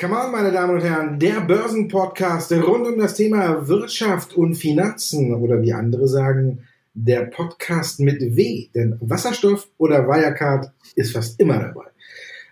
[0.00, 5.34] Come on, meine Damen und Herren, der Börsenpodcast rund um das Thema Wirtschaft und Finanzen
[5.34, 11.58] oder wie andere sagen, der Podcast mit W, denn Wasserstoff oder Wirecard ist fast immer
[11.58, 11.84] dabei.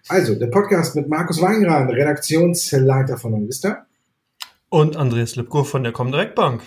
[0.08, 3.86] Also, der Podcast mit Markus Weinran, Redaktionsleiter von Onvista.
[4.68, 6.62] Und Andreas Lipko von der Comdirect Bank.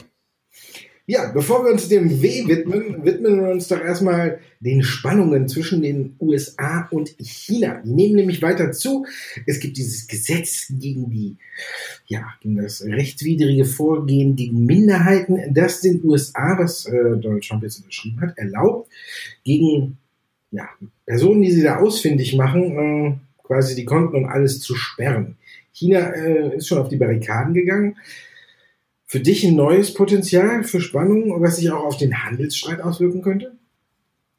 [1.05, 5.82] Ja, bevor wir uns dem W widmen, widmen wir uns doch erstmal den Spannungen zwischen
[5.82, 7.82] den USA und China.
[7.83, 9.05] Die nehmen nämlich weiter zu.
[9.45, 11.36] Es gibt dieses Gesetz gegen die,
[12.07, 17.79] ja, gegen das rechtswidrige Vorgehen gegen Minderheiten, das den USA, was äh, Donald Trump jetzt
[17.79, 18.89] unterschrieben hat, erlaubt,
[19.43, 19.97] gegen
[20.51, 20.70] ja,
[21.06, 23.14] Personen, die sie da ausfindig machen, äh,
[23.45, 25.36] quasi die Konten und alles zu sperren.
[25.73, 27.97] China äh, ist schon auf die Barrikaden gegangen
[29.13, 33.55] für dich ein neues Potenzial für Spannung, was sich auch auf den Handelsstreit auswirken könnte?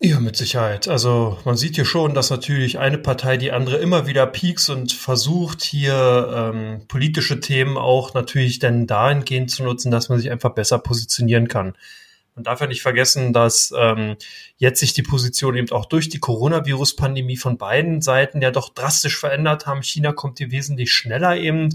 [0.00, 0.88] Ja, mit Sicherheit.
[0.88, 4.90] Also man sieht hier schon, dass natürlich eine Partei die andere immer wieder pieks und
[4.90, 10.50] versucht hier ähm, politische Themen auch natürlich dann dahingehend zu nutzen, dass man sich einfach
[10.50, 11.74] besser positionieren kann.
[12.36, 14.16] Man darf ja nicht vergessen, dass ähm,
[14.56, 19.16] jetzt sich die Position eben auch durch die Coronavirus-Pandemie von beiden Seiten ja doch drastisch
[19.18, 19.84] verändert haben.
[19.84, 21.68] China kommt hier wesentlich schneller eben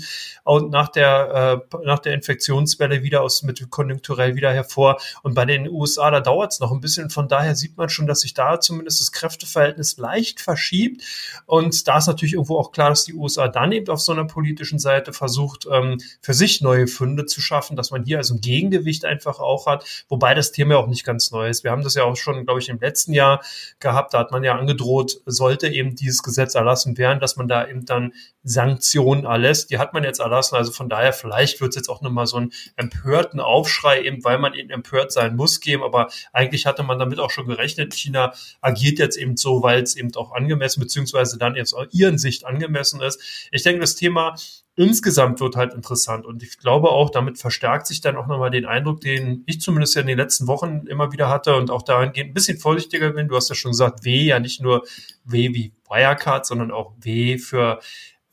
[0.46, 5.00] nach der, äh, nach der Infektionswelle wieder aus mit konjunkturell wieder hervor.
[5.24, 7.10] Und bei den USA, da dauert es noch ein bisschen.
[7.10, 11.04] Von daher sieht man schon, dass sich da zumindest das Kräfteverhältnis leicht verschiebt.
[11.46, 14.26] Und da ist natürlich irgendwo auch klar, dass die USA dann eben auf so einer
[14.26, 18.42] politischen Seite versucht, ähm, für sich neue Funde zu schaffen, dass man hier also ein
[18.42, 21.64] Gegengewicht einfach auch hat, wobei das Thema ja auch nicht ganz neu ist.
[21.64, 23.42] Wir haben das ja auch schon, glaube ich, im letzten Jahr
[23.80, 24.14] gehabt.
[24.14, 27.86] Da hat man ja angedroht, sollte eben dieses Gesetz erlassen werden, dass man da eben
[27.86, 29.69] dann Sanktionen erlässt.
[29.72, 30.56] Die hat man jetzt erlassen.
[30.56, 34.39] Also von daher, vielleicht wird es jetzt auch nochmal so einen empörten Aufschrei, eben weil
[34.39, 35.83] man eben empört sein muss, geben.
[35.83, 37.94] Aber eigentlich hatte man damit auch schon gerechnet.
[37.94, 42.17] China agiert jetzt eben so, weil es eben auch angemessen, beziehungsweise dann jetzt auch ihren
[42.17, 43.50] Sicht angemessen ist.
[43.52, 44.36] Ich denke, das Thema
[44.80, 46.25] insgesamt wird halt interessant.
[46.25, 49.94] Und ich glaube auch, damit verstärkt sich dann auch nochmal den Eindruck, den ich zumindest
[49.95, 53.28] ja in den letzten Wochen immer wieder hatte und auch dahingehend ein bisschen vorsichtiger bin.
[53.28, 54.85] Du hast ja schon gesagt, W, ja nicht nur
[55.25, 57.81] W wie Wirecard, sondern auch W für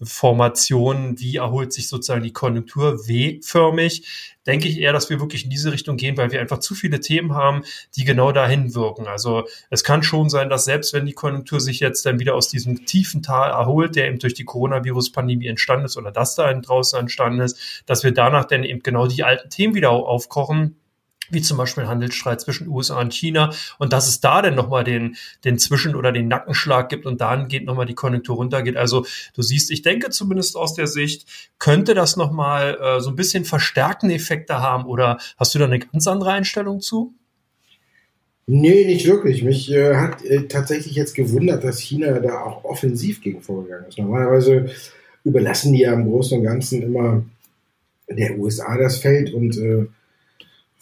[0.02, 4.06] Formation, wie erholt sich sozusagen die Konjunktur W-förmig,
[4.46, 7.00] denke ich eher, dass wir wirklich in diese Richtung gehen, weil wir einfach zu viele
[7.00, 7.62] Themen haben,
[7.96, 9.06] die genau dahin wirken.
[9.06, 12.48] Also es kann schon sein, dass selbst wenn die Konjunktur sich jetzt dann wieder aus
[12.48, 16.98] diesem tiefen Tal erholt, der eben durch die Coronavirus-Pandemie entstanden ist oder das da draußen
[16.98, 20.76] entstanden ist, dass wir danach dann eben genau die alten Themen wieder aufkochen,
[21.31, 25.16] wie zum Beispiel Handelsstreit zwischen USA und China und dass es da dann nochmal den,
[25.44, 28.76] den Zwischen- oder den Nackenschlag gibt und dann geht nochmal die Konjunktur runtergeht.
[28.76, 31.26] Also du siehst, ich denke zumindest aus der Sicht,
[31.59, 35.78] könnte das nochmal äh, so ein bisschen verstärkende Effekte haben oder hast du da eine
[35.78, 37.15] ganz andere Einstellung zu?
[38.48, 39.42] Nee, nicht wirklich.
[39.42, 43.98] Mich äh, hat äh, tatsächlich jetzt gewundert, dass China da auch offensiv gegen vorgegangen ist.
[43.98, 44.66] Normalerweise
[45.25, 47.25] überlassen die ja im Großen und Ganzen immer
[48.09, 49.86] der USA das Feld und äh,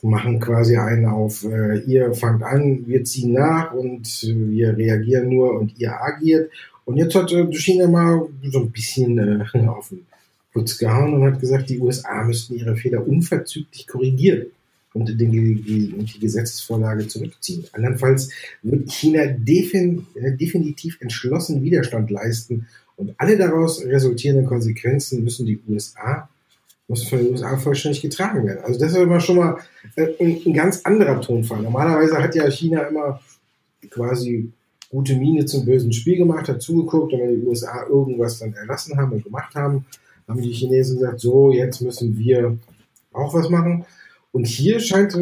[0.09, 5.29] machen quasi einen auf, äh, ihr fangt an, wir ziehen nach und äh, wir reagieren
[5.29, 6.51] nur und ihr agiert.
[6.85, 10.07] Und jetzt hat äh, China mal so ein bisschen äh, auf den
[10.53, 14.47] Putz gehauen und hat gesagt, die USA müssten ihre Fehler unverzüglich korrigieren
[14.93, 17.65] und die, die, die Gesetzesvorlage zurückziehen.
[17.73, 18.31] Andernfalls
[18.63, 22.67] wird China defin, äh, definitiv entschlossen Widerstand leisten
[22.97, 26.29] und alle daraus resultierenden Konsequenzen müssen die USA
[26.89, 28.65] muss von den USA vollständig getragen werden.
[28.65, 29.59] Also das ist immer schon mal
[29.97, 31.63] äh, ein, ein, ganz anderer Tonfall.
[31.63, 33.21] Normalerweise hat ja China immer
[33.91, 34.53] quasi
[34.91, 38.97] gute Miene zum bösen Spiel gemacht, hat zugeguckt und wenn die USA irgendwas dann erlassen
[38.97, 39.87] haben und gemacht haben,
[40.29, 42.59] haben die Chinesen gesagt, so, jetzt müssen wir
[43.13, 43.85] auch was machen.
[44.33, 45.13] Und hier scheint,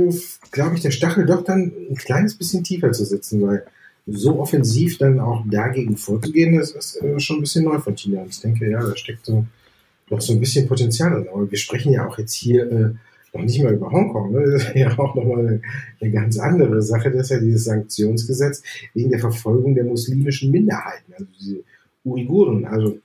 [0.51, 3.67] glaube ich, der Stachel doch dann ein kleines bisschen tiefer zu sitzen, weil
[4.07, 8.23] so offensiv dann auch dagegen vorzugehen, das ist äh, schon ein bisschen neu von China.
[8.23, 9.45] Und ich denke, ja, da steckt so
[10.13, 11.29] noch so ein bisschen Potenzial drin.
[11.33, 12.91] Aber wir sprechen ja auch jetzt hier äh,
[13.37, 14.33] noch nicht mal über Hongkong.
[14.33, 14.51] Ne?
[14.53, 15.63] Das ist ja auch nochmal eine,
[16.01, 17.11] eine ganz andere Sache.
[17.11, 18.63] Das ist ja dieses Sanktionsgesetz
[18.95, 21.65] wegen der Verfolgung der muslimischen Minderheiten, also diese
[22.05, 22.65] Uiguren.
[22.67, 22.99] Also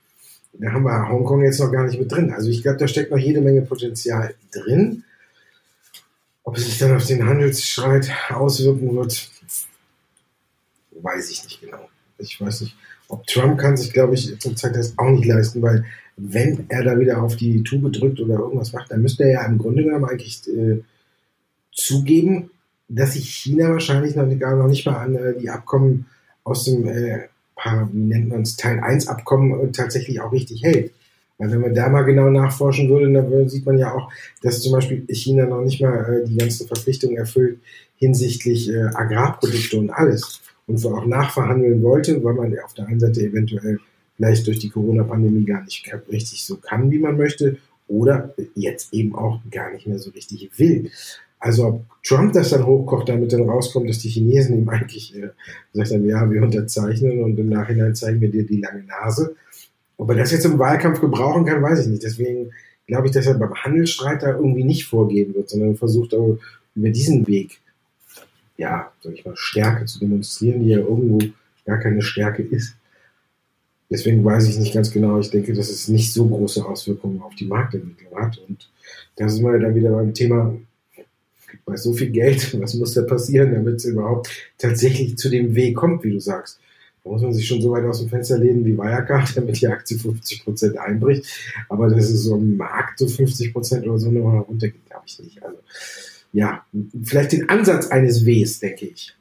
[0.52, 2.32] da haben wir Hongkong jetzt noch gar nicht mit drin.
[2.32, 5.04] Also ich glaube, da steckt noch jede Menge Potenzial drin.
[6.42, 9.30] Ob es sich dann auf den Handelsstreit auswirken wird,
[11.02, 11.88] weiß ich nicht genau.
[12.18, 12.76] Ich weiß nicht.
[13.08, 15.84] Ob Trump kann sich, glaube ich, zurzeit das auch nicht leisten, weil
[16.18, 19.46] wenn er da wieder auf die Tube drückt oder irgendwas macht, dann müsste er ja
[19.46, 20.82] im Grunde genommen eigentlich äh,
[21.72, 22.50] zugeben,
[22.88, 26.06] dass sich China wahrscheinlich noch, gar noch nicht mal an äh, die Abkommen
[26.42, 27.28] aus dem, äh,
[27.92, 30.92] wie nennt man es, Teil 1 Abkommen äh, tatsächlich auch richtig hält.
[31.38, 34.10] Weil wenn man da mal genau nachforschen würde, dann sieht man ja auch,
[34.42, 37.60] dass zum Beispiel China noch nicht mal äh, die ganzen Verpflichtungen erfüllt
[37.96, 40.40] hinsichtlich äh, Agrarprodukte und alles.
[40.66, 43.78] Und auch nachverhandeln wollte, weil man auf der einen Seite eventuell
[44.18, 47.56] vielleicht durch die Corona-Pandemie gar nicht richtig so kann, wie man möchte,
[47.86, 50.90] oder jetzt eben auch gar nicht mehr so richtig will.
[51.38, 55.28] Also ob Trump das dann hochkocht, damit dann rauskommt, dass die Chinesen ihm eigentlich äh,
[55.72, 59.36] gesagt haben, ja, wir unterzeichnen und im Nachhinein zeigen wir dir die lange Nase.
[59.96, 62.02] Ob er das jetzt im Wahlkampf gebrauchen kann, weiß ich nicht.
[62.02, 62.50] Deswegen
[62.88, 66.38] glaube ich, dass er beim Handelsstreit da irgendwie nicht vorgehen wird, sondern versucht auch
[66.74, 67.60] über diesen Weg,
[68.56, 71.18] ja, sag ich mal, Stärke zu demonstrieren, die ja irgendwo
[71.64, 72.74] gar keine Stärke ist.
[73.90, 75.18] Deswegen weiß ich nicht ganz genau.
[75.18, 78.38] Ich denke, dass es nicht so große Auswirkungen auf die Marktentwicklung hat.
[78.46, 78.68] Und
[79.16, 80.54] da sind wir dann wieder beim Thema,
[81.64, 85.76] bei so viel Geld, was muss da passieren, damit es überhaupt tatsächlich zu dem Weg
[85.76, 86.60] kommt, wie du sagst.
[87.04, 89.68] Da muss man sich schon so weit aus dem Fenster lehnen wie Wirecard, damit die
[89.68, 91.26] Aktie 50 Prozent einbricht.
[91.68, 95.18] Aber dass es so im Markt so 50 Prozent oder so nochmal runtergeht, glaube ich
[95.20, 95.42] nicht.
[95.42, 95.58] Also,
[96.32, 96.64] ja,
[97.04, 99.14] vielleicht den Ansatz eines Ws, denke ich.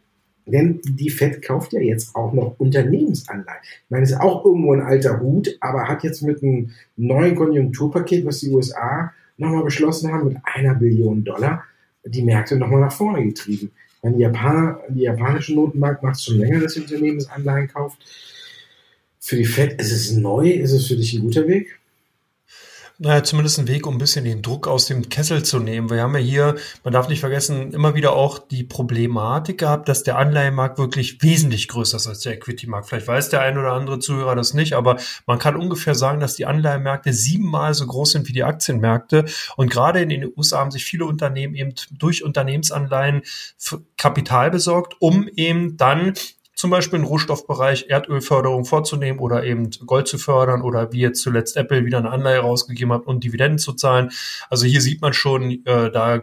[0.47, 3.61] Denn die FED kauft ja jetzt auch noch Unternehmensanleihen.
[3.63, 7.35] Ich meine, es ist auch irgendwo ein alter Hut, aber hat jetzt mit einem neuen
[7.35, 11.63] Konjunkturpaket, was die USA nochmal beschlossen haben, mit einer Billion Dollar,
[12.05, 13.71] die Märkte nochmal nach vorne getrieben.
[14.03, 17.99] Die, Japaner, die japanische Notenbank macht schon länger, dass sie Unternehmensanleihen kauft.
[19.19, 21.76] Für die FED ist es neu, ist es für dich ein guter Weg?
[22.99, 25.91] Naja, zumindest ein Weg, um ein bisschen den Druck aus dem Kessel zu nehmen.
[25.91, 30.01] Wir haben ja hier, man darf nicht vergessen, immer wieder auch die Problematik gehabt, dass
[30.01, 32.89] der Anleihenmarkt wirklich wesentlich größer ist als der Equity-Markt.
[32.89, 34.97] Vielleicht weiß der ein oder andere Zuhörer das nicht, aber
[35.27, 39.25] man kann ungefähr sagen, dass die Anleihenmärkte siebenmal so groß sind wie die Aktienmärkte.
[39.57, 43.21] Und gerade in den USA haben sich viele Unternehmen eben durch Unternehmensanleihen
[43.97, 46.13] Kapital besorgt, um eben dann
[46.57, 51.55] zum Beispiel im Rohstoffbereich Erdölförderung vorzunehmen oder eben Gold zu fördern oder wie jetzt zuletzt
[51.55, 54.09] Apple wieder eine Anleihe rausgegeben hat und Dividenden zu zahlen.
[54.49, 56.21] Also hier sieht man schon, äh, da äh,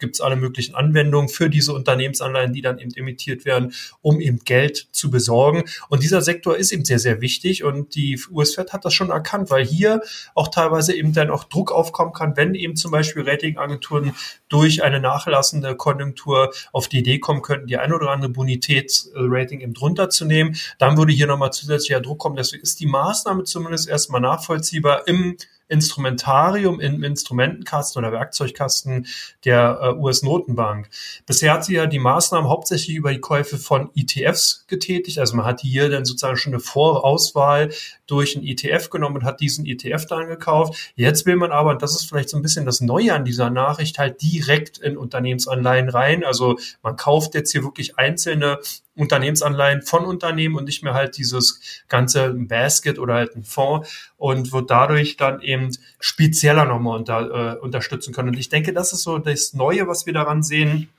[0.00, 3.72] gibt es alle möglichen Anwendungen für diese Unternehmensanleihen, die dann eben emittiert werden,
[4.02, 5.62] um eben Geld zu besorgen.
[5.88, 9.50] Und dieser Sektor ist eben sehr, sehr wichtig und die US-Fed hat das schon erkannt,
[9.50, 10.00] weil hier
[10.34, 14.16] auch teilweise eben dann auch Druck aufkommen kann, wenn eben zum Beispiel Ratingagenturen
[14.48, 19.62] durch eine nachlassende Konjunktur auf die Idee kommen könnten, die ein oder andere Bonitätsrating Rating
[19.62, 20.56] eben drunter zu nehmen.
[20.78, 22.36] Dann würde hier nochmal zusätzlicher Druck kommen.
[22.36, 25.36] Deswegen ist die Maßnahme zumindest erstmal nachvollziehbar im
[25.70, 29.06] Instrumentarium im Instrumentenkasten oder Werkzeugkasten
[29.44, 30.88] der äh, US-Notenbank.
[31.26, 35.18] Bisher hat sie ja die Maßnahmen hauptsächlich über die Käufe von ETFs getätigt.
[35.18, 37.70] Also man hat hier dann sozusagen schon eine Vorauswahl
[38.06, 40.92] durch einen ETF genommen und hat diesen ETF dann gekauft.
[40.96, 43.50] Jetzt will man aber, und das ist vielleicht so ein bisschen das Neue an dieser
[43.50, 46.24] Nachricht, halt direkt in Unternehmensanleihen rein.
[46.24, 48.58] Also man kauft jetzt hier wirklich einzelne
[48.96, 54.52] Unternehmensanleihen von Unternehmen und nicht mehr halt dieses ganze Basket oder halt ein Fonds und
[54.52, 58.28] wird dadurch dann eben spezieller nochmal unter, äh, unterstützen können.
[58.28, 60.90] Und ich denke, das ist so das Neue, was wir daran sehen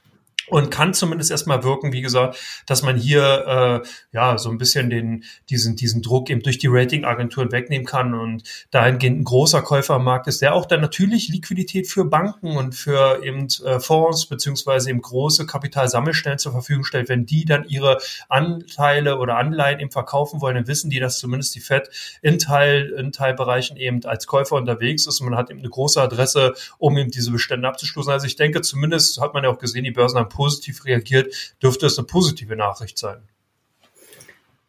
[0.52, 4.90] und kann zumindest erstmal wirken, wie gesagt, dass man hier äh, ja so ein bisschen
[4.90, 10.28] den diesen diesen Druck eben durch die Ratingagenturen wegnehmen kann und dahingehend ein großer Käufermarkt
[10.28, 15.02] ist, der auch dann natürlich Liquidität für Banken und für eben äh, Fonds beziehungsweise eben
[15.02, 20.56] große Kapitalsammelstellen zur Verfügung stellt, wenn die dann ihre Anteile oder Anleihen eben verkaufen wollen,
[20.56, 21.90] dann wissen die, dass zumindest die Fed
[22.22, 26.02] in Teil in Teilbereichen eben als Käufer unterwegs ist und man hat eben eine große
[26.02, 28.12] Adresse, um eben diese Bestände abzustoßen.
[28.12, 31.86] Also ich denke, zumindest hat man ja auch gesehen, die Börsen haben positiv reagiert, dürfte
[31.86, 33.20] es eine positive Nachricht sein.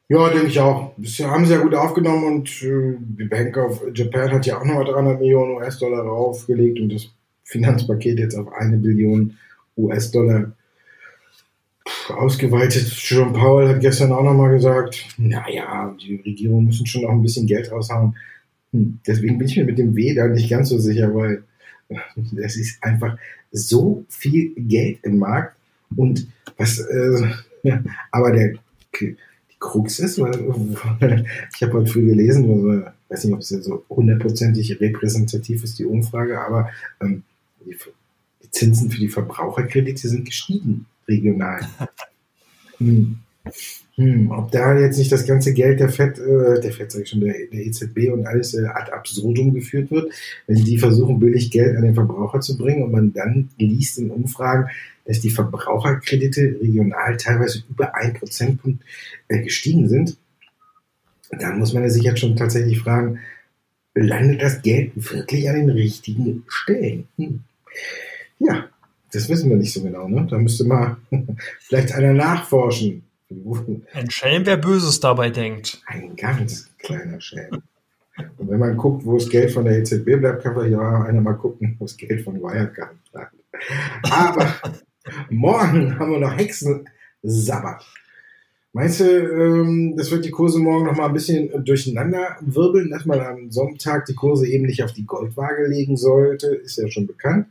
[0.06, 0.92] Ja, denke ich auch.
[0.99, 4.64] Bisher haben sie ja gut aufgenommen und äh, die Bank of Japan hat ja auch
[4.66, 7.08] nochmal 300 Millionen US-Dollar draufgelegt und das
[7.44, 9.38] Finanzpaket jetzt auf eine Billion
[9.78, 10.52] US-Dollar
[12.11, 12.92] ausgeweitet.
[13.08, 17.47] Jerome Powell hat gestern auch nochmal gesagt, naja, die Regierungen müssen schon noch ein bisschen
[17.47, 18.14] Geld raushauen.
[18.75, 21.44] Hm, deswegen bin ich mir mit dem W da nicht ganz so sicher, weil
[22.32, 23.16] das ist einfach
[23.50, 25.56] so viel Geld im Markt
[25.96, 27.30] und was, äh,
[27.62, 28.54] ja, aber der,
[29.00, 29.16] die
[29.58, 30.32] Krux ist, weil,
[31.54, 35.84] ich habe heute früh gelesen, also, weiß nicht, ob es so hundertprozentig repräsentativ ist, die
[35.84, 36.70] Umfrage, aber
[37.00, 37.22] ähm,
[37.61, 37.76] die,
[38.42, 41.61] die, Zinsen für die Verbraucherkredite sind gestiegen, regional.
[42.78, 43.18] Hm.
[43.96, 47.08] Hm, ob da jetzt nicht das ganze Geld der FED, äh, der FED sag ich
[47.11, 50.12] schon, der, der EZB und alles äh, ad absurdum geführt wird,
[50.46, 54.11] wenn die versuchen, billig Geld an den Verbraucher zu bringen und man dann liest in
[54.11, 54.68] Umfragen,
[55.04, 58.82] dass die Verbraucherkredite regional teilweise über ein Prozentpunkt
[59.28, 60.16] äh, gestiegen sind,
[61.30, 63.18] dann muss man sich jetzt schon tatsächlich fragen,
[63.94, 67.08] landet das Geld wirklich an den richtigen Stellen?
[67.16, 67.40] Hm.
[68.38, 68.68] Ja,
[69.12, 70.08] das wissen wir nicht so genau.
[70.08, 70.26] Ne?
[70.30, 70.96] Da müsste mal
[71.61, 73.02] vielleicht einer nachforschen.
[73.92, 75.82] Ein Schelm, wer Böses dabei denkt.
[75.86, 77.62] Ein ganz kleiner Schelm.
[78.36, 81.20] Und wenn man guckt, wo das Geld von der EZB bleibt, kann vielleicht auch einer
[81.20, 83.34] mal gucken, wo das Geld von Wirecard bleibt.
[84.02, 84.54] Aber
[85.30, 87.84] morgen haben wir noch Hexensabbat.
[88.74, 93.04] Meinst du, ähm, das wird die Kurse morgen noch mal ein bisschen durcheinander wirbeln, dass
[93.04, 96.46] man am Sonntag die Kurse eben nicht auf die Goldwaage legen sollte?
[96.46, 97.48] Ist ja schon bekannt.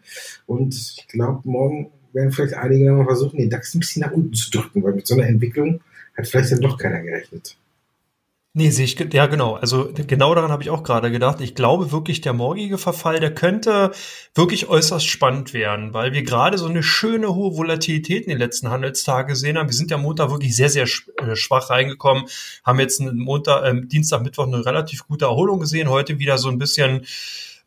[0.47, 4.11] Und ich glaube, morgen werden vielleicht einige noch mal versuchen, den DAX ein bisschen nach
[4.11, 5.81] unten zu drücken, weil mit so einer Entwicklung
[6.17, 7.57] hat vielleicht dann doch keiner gerechnet.
[8.53, 9.53] Nee, sehe ich, ja genau.
[9.53, 11.39] Also genau daran habe ich auch gerade gedacht.
[11.39, 13.91] Ich glaube wirklich, der morgige Verfall, der könnte
[14.35, 18.69] wirklich äußerst spannend werden, weil wir gerade so eine schöne hohe Volatilität in den letzten
[18.69, 19.69] Handelstagen gesehen haben.
[19.69, 22.25] Wir sind ja Montag wirklich sehr, sehr äh, schwach reingekommen,
[22.65, 26.57] haben jetzt Montag, äh, Dienstag, Mittwoch eine relativ gute Erholung gesehen, heute wieder so ein
[26.57, 27.05] bisschen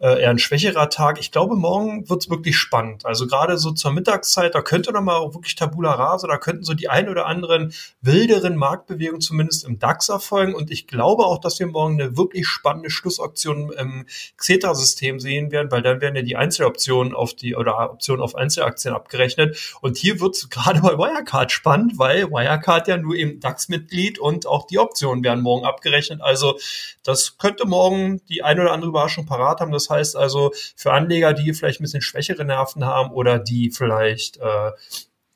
[0.04, 1.18] äh, eher ein schwächerer Tag.
[1.18, 3.06] Ich glaube, morgen wird es wirklich spannend.
[3.06, 6.74] Also gerade so zur Mittagszeit, da könnte noch mal wirklich Tabula Rasa, da könnten so
[6.74, 10.54] die ein oder anderen wilderen Marktbewegungen zumindest im DAX erfolgen.
[10.54, 14.04] Und ich glaube auch, dass wir morgen eine wirklich spannende Schlussoption im
[14.36, 18.92] Xeta-System sehen werden, weil dann werden ja die Einzeloptionen auf die oder Optionen auf Einzelaktien
[18.92, 19.78] abgerechnet.
[19.80, 24.46] Und hier wird es gerade bei Wirecard spannend, weil Wirecard ja nur eben DAX-Mitglied und
[24.46, 26.20] auch die Optionen werden morgen abgerechnet.
[26.20, 26.58] Also
[27.04, 29.72] das könnte morgen die ein oder andere Überraschung parat haben.
[29.72, 34.36] Das heißt also, für Anleger, die vielleicht ein bisschen schwächere Nerven haben oder die vielleicht
[34.36, 34.70] äh,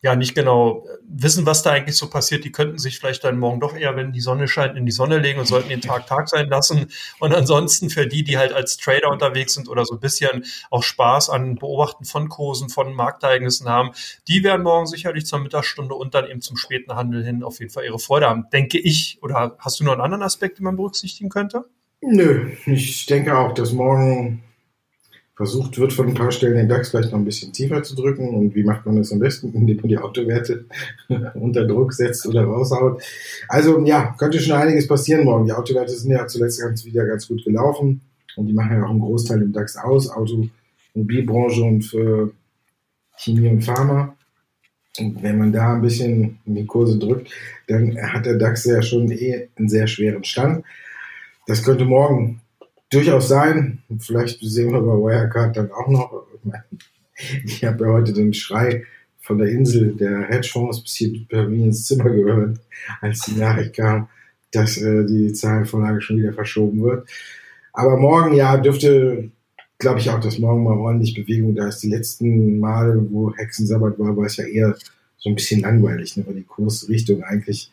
[0.00, 3.59] ja nicht genau wissen, was da eigentlich so passiert, die könnten sich vielleicht dann morgen
[3.59, 6.29] doch eher, wenn die Sonne scheint, in die Sonne legen und sollten den Tag Tag
[6.29, 6.87] sein lassen.
[7.19, 10.85] Und ansonsten für die, die halt als Trader unterwegs sind oder so ein bisschen auch
[10.85, 13.91] Spaß an Beobachten von Kursen, von Marktereignissen haben,
[14.29, 17.73] die werden morgen sicherlich zur Mittagsstunde und dann eben zum späten Handel hin auf jeden
[17.73, 19.19] Fall ihre Freude haben, denke ich.
[19.21, 21.65] Oder hast du noch einen anderen Aspekt, den man berücksichtigen könnte?
[22.00, 24.45] Nö, ich denke auch, dass morgen
[25.38, 28.30] versucht wird, von ein paar Stellen den DAX vielleicht noch ein bisschen tiefer zu drücken.
[28.30, 29.52] Und wie macht man das am besten?
[29.54, 30.64] Indem man die Autowerte
[31.35, 33.00] unter Druck setzt oder raushaut.
[33.49, 35.47] Also ja, könnte schon einiges passieren morgen.
[35.47, 38.00] Die Autowerte sind ja zuletzt ganz wieder ganz gut gelaufen.
[38.35, 40.11] Und die machen ja auch einen Großteil im DAX aus.
[40.11, 42.33] Automobilbranche und für
[43.16, 44.16] Chemie und Pharma.
[44.99, 47.30] Und wenn man da ein bisschen in die Kurse drückt,
[47.68, 50.64] dann hat der DAX ja schon eh einen sehr schweren Stand.
[51.47, 52.40] Das könnte morgen
[52.90, 53.83] durchaus sein.
[53.99, 56.26] Vielleicht sehen wir bei Wirecard dann auch noch.
[57.45, 58.85] Ich habe ja heute den Schrei
[59.21, 62.61] von der Insel der Hedgefonds bis hier bei mir ins Zimmer gehört,
[63.00, 64.09] als die Nachricht kam,
[64.52, 67.09] dass äh, die Zahlenvorlage schon wieder verschoben wird.
[67.73, 69.30] Aber morgen, ja, dürfte,
[69.78, 71.80] glaube ich auch, dass morgen mal ordentlich Bewegung da ist.
[71.80, 74.76] Die letzten Male, wo Hexensabbat war, war es ja eher
[75.18, 77.71] so ein bisschen langweilig, ne, weil die Kursrichtung eigentlich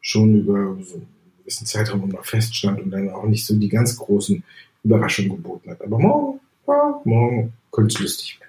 [0.00, 1.00] schon über so
[1.48, 4.44] gewissen Zeitraum immer feststand und dann auch nicht so die ganz großen
[4.84, 5.80] Überraschung geboten hat.
[5.82, 8.48] Aber morgen, ja, morgen könnte es lustig werden.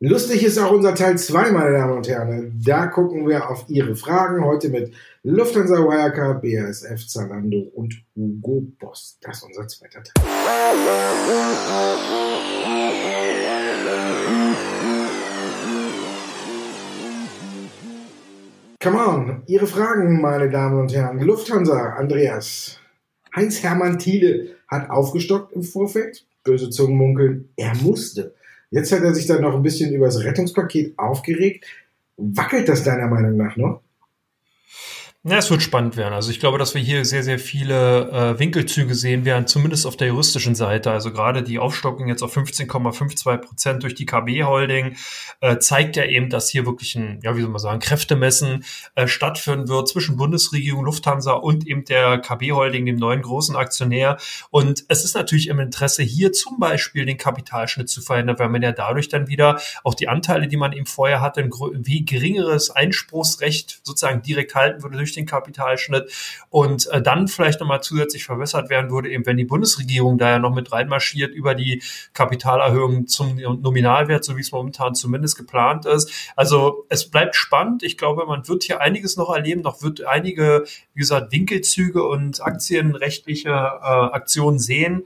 [0.00, 2.60] Lustig ist auch unser Teil 2, meine Damen und Herren.
[2.64, 4.44] Da gucken wir auf Ihre Fragen.
[4.44, 9.18] Heute mit Lufthansa, Wirecard, BASF, Zalando und Hugo Boss.
[9.20, 10.24] Das ist unser zweiter Teil.
[18.84, 21.18] Come on, Ihre Fragen, meine Damen und Herren.
[21.18, 22.78] Lufthansa, Andreas.
[23.34, 26.26] Heinz-Hermann Thiele hat aufgestockt im Vorfeld.
[26.42, 28.34] Böse Zungen munkeln, er musste.
[28.70, 31.64] Jetzt hat er sich dann noch ein bisschen über das Rettungspaket aufgeregt.
[32.18, 33.80] Wackelt das deiner Meinung nach noch?
[35.26, 36.12] Ja, es wird spannend werden.
[36.12, 39.96] Also ich glaube, dass wir hier sehr, sehr viele äh, Winkelzüge sehen werden, zumindest auf
[39.96, 40.90] der juristischen Seite.
[40.90, 44.96] Also gerade die Aufstockung jetzt auf 15,52 Prozent durch die KB-Holding
[45.40, 48.66] äh, zeigt ja eben, dass hier wirklich ein, ja, wie soll man sagen, Kräftemessen
[48.96, 54.18] äh, stattfinden wird zwischen Bundesregierung, Lufthansa und eben der KB-Holding, dem neuen großen Aktionär.
[54.50, 58.60] Und es ist natürlich im Interesse, hier zum Beispiel den Kapitalschnitt zu verhindern, weil man
[58.60, 61.50] ja dadurch dann wieder auch die Anteile, die man eben vorher hatte, ein
[61.86, 66.10] wie geringeres Einspruchsrecht sozusagen direkt halten würde durch den Kapitalschnitt
[66.50, 70.38] und äh, dann vielleicht nochmal zusätzlich verbessert werden würde, eben wenn die Bundesregierung da ja
[70.38, 76.10] noch mit reinmarschiert über die Kapitalerhöhung zum Nominalwert, so wie es momentan zumindest geplant ist.
[76.36, 77.82] Also es bleibt spannend.
[77.82, 82.42] Ich glaube, man wird hier einiges noch erleben, noch wird einige, wie gesagt, Winkelzüge und
[82.42, 85.04] aktienrechtliche äh, Aktionen sehen.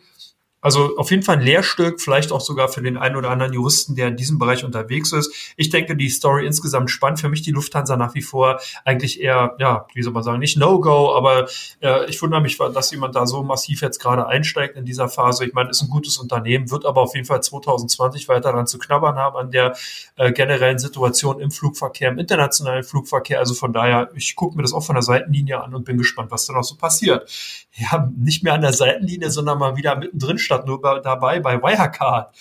[0.61, 3.95] Also auf jeden Fall ein Lehrstück, vielleicht auch sogar für den einen oder anderen Juristen,
[3.95, 5.33] der in diesem Bereich unterwegs ist.
[5.57, 7.21] Ich denke, die Story insgesamt spannend.
[7.21, 10.57] Für mich die Lufthansa nach wie vor eigentlich eher, ja, wie soll man sagen, nicht
[10.57, 11.49] No-Go, aber
[11.81, 15.45] äh, ich wundere mich, dass jemand da so massiv jetzt gerade einsteigt in dieser Phase.
[15.45, 18.79] Ich meine, ist ein gutes Unternehmen, wird aber auf jeden Fall 2020 weiter daran zu
[18.79, 19.77] knabbern haben an der
[20.17, 23.39] äh, generellen Situation im Flugverkehr, im internationalen Flugverkehr.
[23.39, 26.31] Also von daher, ich gucke mir das auch von der Seitenlinie an und bin gespannt,
[26.31, 27.31] was da noch so passiert.
[27.77, 31.61] Ja, nicht mehr an der Seitenlinie, sondern mal wieder mittendrin statt nur bei, dabei bei
[31.63, 32.35] Wirecard.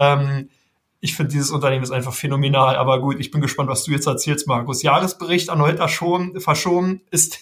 [0.00, 0.48] Ähm,
[0.98, 2.74] ich finde, dieses Unternehmen ist einfach phänomenal.
[2.74, 4.82] Aber gut, ich bin gespannt, was du jetzt erzählst, Markus.
[4.82, 7.02] Jahresbericht an heute schon, verschoben.
[7.12, 7.40] Ist,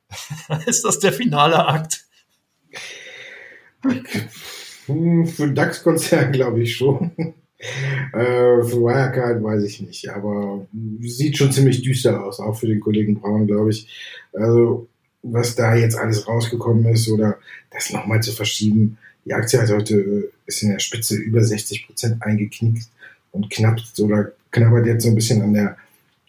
[0.66, 2.04] ist das der finale Akt?
[4.86, 7.12] Hm, für den DAX-Konzern glaube ich schon.
[8.12, 10.66] Äh, für Wirecard weiß ich nicht, aber
[11.00, 13.88] sieht schon ziemlich düster aus, auch für den Kollegen Braun, glaube ich.
[14.34, 14.88] Also,
[15.22, 17.38] was da jetzt alles rausgekommen ist oder
[17.70, 18.98] das nochmal zu verschieben.
[19.26, 22.88] Die Aktie hat heute, äh, ist in der Spitze über 60 Prozent eingeknickt
[23.32, 25.76] und knappt oder knabbert jetzt so ein bisschen an der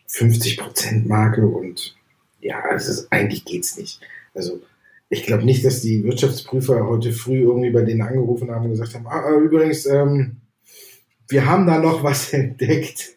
[0.07, 1.95] 50 Prozent Marke und
[2.41, 4.01] ja, es ist, eigentlich geht's nicht.
[4.33, 4.61] Also,
[5.09, 8.95] ich glaube nicht, dass die Wirtschaftsprüfer heute früh irgendwie bei denen angerufen haben und gesagt
[8.95, 10.37] haben, ah, ah übrigens, ähm,
[11.29, 13.15] wir haben da noch was entdeckt.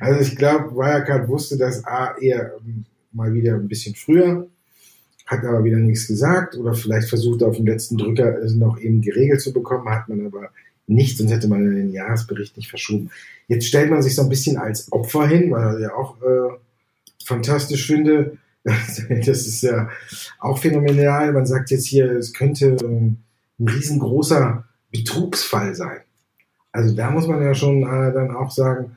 [0.00, 4.48] Also ich glaube, Wirecard wusste das A eher ähm, mal wieder ein bisschen früher,
[5.26, 9.00] hat aber wieder nichts gesagt oder vielleicht versucht auf den letzten Drücker es noch eben
[9.00, 10.50] geregelt zu bekommen, hat man aber
[10.86, 13.10] nicht, sonst hätte man den Jahresbericht nicht verschoben.
[13.48, 16.56] Jetzt stellt man sich so ein bisschen als Opfer hin, weil ich ja auch äh,
[17.24, 18.38] fantastisch finde.
[18.64, 19.90] Das ist ja
[20.38, 21.34] auch phänomenal.
[21.34, 23.18] Man sagt jetzt hier, es könnte ähm,
[23.60, 26.00] ein riesengroßer Betrugsfall sein.
[26.72, 28.96] Also da muss man ja schon äh, dann auch sagen,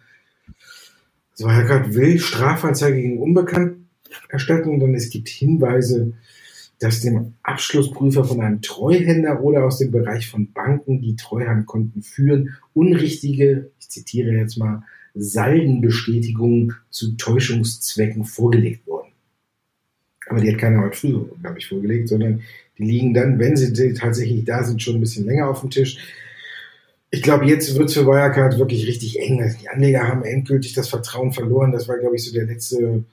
[1.33, 3.76] so Herr Gott will Strafanzeige gegen Unbekannt
[4.29, 6.13] erstatten, denn es gibt Hinweise,
[6.79, 12.55] dass dem Abschlussprüfer von einem Treuhänder oder aus dem Bereich von Banken, die Treuhandkonten führen,
[12.73, 14.83] unrichtige, ich zitiere jetzt mal,
[15.15, 19.11] Saldenbestätigungen zu Täuschungszwecken vorgelegt wurden.
[20.29, 22.41] Aber die hat keiner heute früh, glaube ich, vorgelegt, sondern
[22.77, 25.97] die liegen dann, wenn sie tatsächlich da sind, schon ein bisschen länger auf dem Tisch.
[27.09, 29.41] Ich glaube, jetzt wird es für Wirecard wirklich richtig eng.
[29.41, 31.71] Also die Anleger haben endgültig das Vertrauen verloren.
[31.71, 33.05] Das war, glaube ich, so der letzte,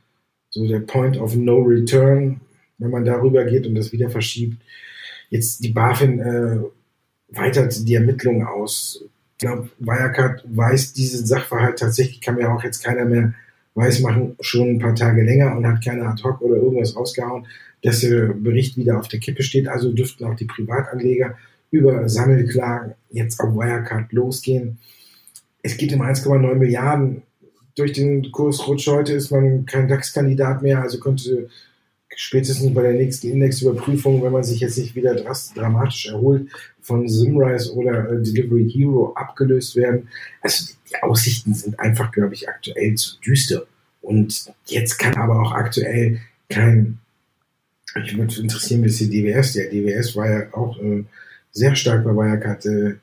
[0.55, 2.41] so der Point of No Return,
[2.79, 4.63] wenn man darüber geht und das wieder verschiebt.
[5.29, 6.59] Jetzt die BaFin äh,
[7.37, 9.05] weitert die Ermittlungen aus.
[9.33, 13.35] Ich glaube, Wirecard weiß diesen Sachverhalt tatsächlich, kann mir auch jetzt keiner mehr
[13.75, 17.47] weismachen, schon ein paar Tage länger und hat keine Ad-Hoc oder irgendwas rausgehauen,
[17.83, 19.67] dass der Bericht wieder auf der Kippe steht.
[19.67, 21.37] Also dürften auch die Privatanleger
[21.73, 24.79] über Sammelklagen jetzt auf Wirecard losgehen.
[25.65, 27.23] Es geht um 1,9 Milliarden.
[27.77, 31.49] Durch den Kursrutsch heute ist man kein DAX-Kandidat mehr, also könnte
[32.17, 36.49] spätestens bei der nächsten Indexüberprüfung, wenn man sich jetzt nicht wieder dramatisch erholt,
[36.81, 40.09] von Simrise oder äh, Delivery Hero abgelöst werden.
[40.41, 43.67] Also die Aussichten sind einfach, glaube ich, aktuell zu düster.
[44.03, 46.99] Und jetzt kann aber auch aktuell kein,
[48.05, 51.05] ich würde interessieren, wie es die DWS, der DWS war ja auch äh,
[51.53, 52.95] sehr stark bei Wirecard äh,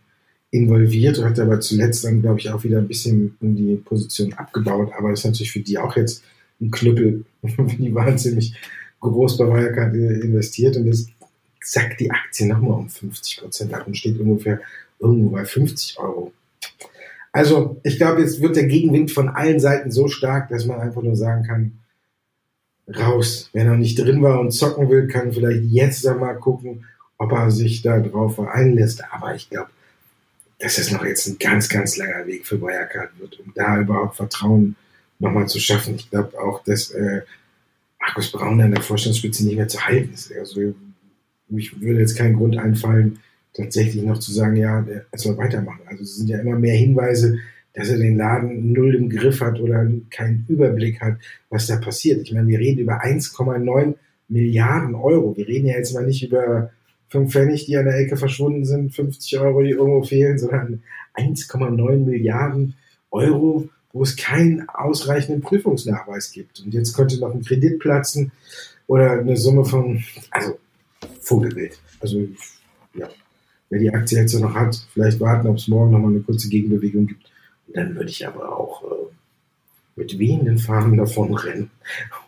[0.52, 4.34] involviert und hat aber zuletzt dann, glaube ich, auch wieder ein bisschen in die Position
[4.34, 4.92] abgebaut.
[4.98, 6.24] Aber das ist natürlich für die auch jetzt
[6.60, 7.26] ein Knüppel.
[7.44, 8.54] die ziemlich
[9.00, 11.10] groß bei Wirecard investiert und jetzt
[11.64, 14.60] sackt die Aktie nochmal um 50 Prozent ab und steht ungefähr
[15.00, 16.34] irgendwo bei 50 Euro.
[17.32, 21.02] Also ich glaube, jetzt wird der Gegenwind von allen Seiten so stark, dass man einfach
[21.02, 21.80] nur sagen kann,
[22.88, 23.50] raus.
[23.54, 26.86] Wer noch nicht drin war und zocken will, kann vielleicht jetzt einmal gucken,
[27.18, 29.04] ob er sich darauf einlässt.
[29.12, 29.70] Aber ich glaube,
[30.62, 34.16] dass es noch jetzt ein ganz, ganz langer Weg für Wirecard wird, um da überhaupt
[34.16, 34.76] Vertrauen
[35.20, 35.96] nochmal zu schaffen.
[35.96, 37.22] Ich glaube auch, dass äh,
[38.00, 40.32] Markus Braun an der Vorstandsspitze nicht mehr zu halten ist.
[40.38, 40.74] Also
[41.50, 43.20] mich würde jetzt kein Grund einfallen,
[43.54, 45.82] tatsächlich noch zu sagen, ja, er soll weitermachen.
[45.86, 47.40] Also es sind ja immer mehr Hinweise,
[47.74, 51.18] dass er den Laden null im Griff hat oder keinen Überblick hat,
[51.50, 52.22] was da passiert.
[52.22, 53.96] Ich meine, wir reden über 1,9
[54.28, 55.36] Milliarden Euro.
[55.36, 56.72] Wir reden ja jetzt mal nicht über
[57.12, 60.82] 5 Pfennig, die an der Ecke verschwunden sind, 50 Euro, die irgendwo fehlen, sondern
[61.16, 62.76] 1,9 Milliarden
[63.12, 66.62] Euro, wo es keinen ausreichenden Prüfungsnachweis gibt.
[66.62, 68.32] Und jetzt könnte noch ein Kredit platzen
[68.88, 70.58] oder eine Summe von, also
[71.20, 71.78] Vogelbild.
[72.00, 72.28] Also,
[72.94, 73.10] ja,
[73.70, 77.08] wer die Aktie jetzt noch hat, vielleicht warten, ob es morgen nochmal eine kurze Gegenbewegung
[77.08, 77.30] gibt.
[77.68, 78.96] Und dann würde ich aber auch äh,
[79.98, 81.72] mit wehenden Fahnen davon rennen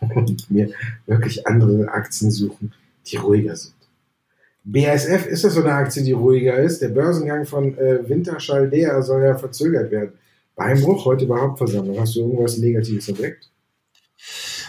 [0.14, 0.70] und mir
[1.06, 2.74] wirklich andere Aktien suchen,
[3.06, 3.74] die ruhiger sind.
[4.64, 6.80] BASF, ist das so eine Aktie, die ruhiger ist?
[6.80, 10.14] Der Börsengang von äh, Winterschaldea soll ja verzögert werden.
[10.56, 12.00] Beinbruch heute bei Hauptversammlung.
[12.00, 13.50] Hast du irgendwas Negatives entdeckt?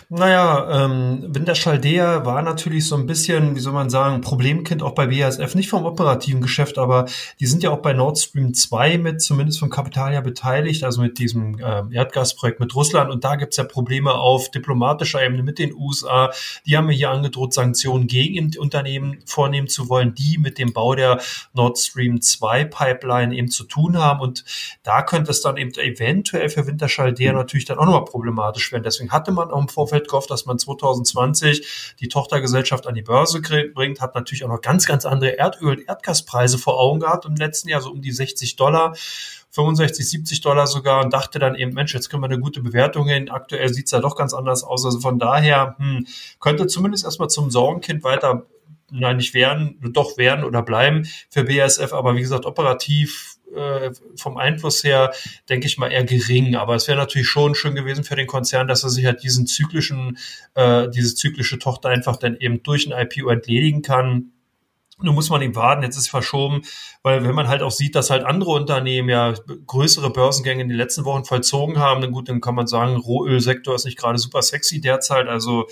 [0.09, 5.07] Naja, ähm, Winterschaldea war natürlich so ein bisschen, wie soll man sagen, Problemkind auch bei
[5.07, 7.05] BASF, nicht vom operativen Geschäft, aber
[7.39, 11.01] die sind ja auch bei Nord Stream 2 mit, zumindest vom Kapital ja beteiligt, also
[11.01, 13.09] mit diesem äh, Erdgasprojekt mit Russland.
[13.09, 16.31] Und da gibt's ja Probleme auf diplomatischer Ebene mit den USA.
[16.67, 20.93] Die haben mir hier angedroht, Sanktionen gegen Unternehmen vornehmen zu wollen, die mit dem Bau
[20.93, 21.19] der
[21.53, 24.19] Nord Stream 2 Pipeline eben zu tun haben.
[24.19, 24.45] Und
[24.83, 28.83] da könnte es dann eben eventuell für Winterschaldea natürlich dann auch nochmal problematisch werden.
[28.83, 33.41] Deswegen hatte man auch im Vorfeld Gehofft, dass man 2020 die Tochtergesellschaft an die Börse
[33.41, 37.35] bringt, hat natürlich auch noch ganz, ganz andere Erdöl- und Erdgaspreise vor Augen gehabt im
[37.35, 38.95] letzten Jahr, so um die 60 Dollar.
[39.55, 43.07] 65, 70 Dollar sogar und dachte dann eben, Mensch, jetzt können wir eine gute Bewertung
[43.07, 43.29] hin.
[43.29, 44.83] Aktuell sieht's ja doch ganz anders aus.
[44.85, 46.05] Also von daher hm,
[46.41, 48.45] könnte zumindest erstmal zum Sorgenkind weiter
[48.91, 54.37] nein, nicht werden, doch werden oder bleiben für BASF, aber wie gesagt, operativ äh, vom
[54.37, 55.13] Einfluss her,
[55.49, 56.55] denke ich mal, eher gering.
[56.55, 59.47] Aber es wäre natürlich schon schön gewesen für den Konzern, dass er sich halt diesen
[59.47, 60.17] zyklischen,
[60.55, 64.31] äh, diese zyklische Tochter einfach dann eben durch ein IPO entledigen kann.
[65.01, 66.61] Nun muss man ihm warten, jetzt ist verschoben,
[67.03, 69.33] weil wenn man halt auch sieht, dass halt andere Unternehmen ja
[69.67, 73.75] größere Börsengänge in den letzten Wochen vollzogen haben, dann gut, dann kann man sagen, Rohölsektor
[73.75, 75.27] ist nicht gerade super sexy derzeit.
[75.27, 75.67] Also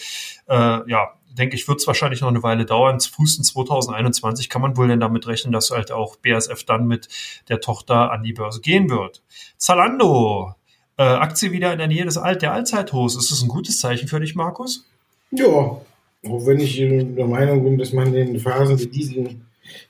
[0.47, 2.99] äh, ja, denke ich, wird es wahrscheinlich noch eine Weile dauern.
[2.99, 7.09] Frühestens 2021 kann man wohl denn damit rechnen, dass halt auch BASF dann mit
[7.49, 9.21] der Tochter an die Börse gehen wird.
[9.57, 10.55] Zalando,
[10.97, 13.15] äh, Aktie wieder in der Nähe des Alt der Allzeithochs.
[13.15, 14.85] Ist das ein gutes Zeichen für dich, Markus?
[15.31, 15.81] Ja, auch
[16.21, 19.45] wenn ich der Meinung bin, dass man in Phasen wie diesen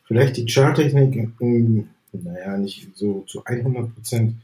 [0.05, 4.35] vielleicht die Charttechnik, ähm, naja, nicht so zu 100 Prozent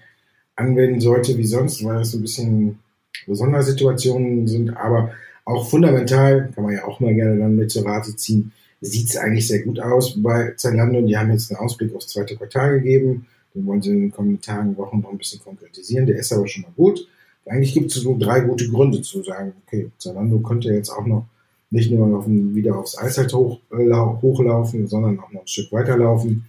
[0.56, 2.80] anwenden sollte wie sonst, weil es ein bisschen
[3.28, 5.12] Sondersituationen sind, aber
[5.50, 9.18] auch fundamental, kann man ja auch mal gerne dann mit zur Rate ziehen, sieht es
[9.18, 11.02] eigentlich sehr gut aus bei Zalando.
[11.02, 13.26] Die haben jetzt einen Ausblick aufs zweite Quartal gegeben.
[13.54, 16.06] Den wollen sie in den kommenden Tagen, Wochen noch ein bisschen konkretisieren.
[16.06, 17.08] Der ist aber schon mal gut.
[17.46, 21.26] Eigentlich gibt es so drei gute Gründe zu sagen, okay, Zalando könnte jetzt auch noch
[21.72, 25.72] nicht nur auf ein, wieder aufs Eiszeit hoch, äh, hochlaufen, sondern auch noch ein Stück
[25.72, 26.48] weiterlaufen.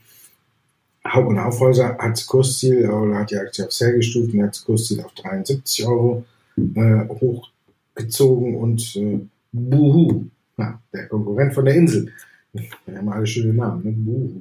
[1.07, 4.51] Haupt- und Aufhäuser hat das Kursziel, oder hat die Aktie auf Sale gestuft und hat
[4.51, 6.25] das Kursziel auf 73 Euro
[6.59, 7.49] äh, hoch
[7.95, 9.21] gezogen und äh,
[9.53, 10.27] Buhu,
[10.57, 12.13] ja, der Konkurrent von der Insel.
[12.53, 13.93] Wir haben alle schöne Namen, ne?
[13.93, 14.41] Buhu.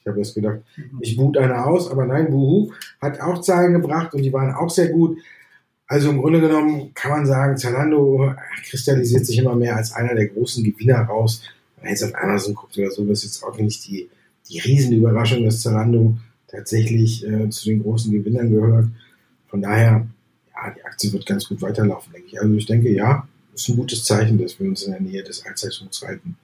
[0.00, 0.98] Ich habe jetzt gedacht, mhm.
[1.00, 4.70] ich boot einer aus, aber nein, Buhu hat auch Zahlen gebracht und die waren auch
[4.70, 5.18] sehr gut.
[5.86, 8.34] Also im Grunde genommen kann man sagen, Zalando
[8.64, 11.42] kristallisiert sich immer mehr als einer der großen Gewinner raus.
[11.76, 14.08] Wenn man jetzt auf Amazon guckt oder so, ist jetzt auch nicht die,
[14.48, 18.88] die Riesenüberraschung, dass Zalando tatsächlich äh, zu den großen Gewinnern gehört.
[19.48, 20.06] Von daher
[20.62, 22.40] ja, die Aktie wird ganz gut weiterlaufen, denke ich.
[22.40, 25.44] Also ich denke, ja, ist ein gutes Zeichen, dass wir uns in der Nähe des
[25.44, 26.36] Allzeithochs halten.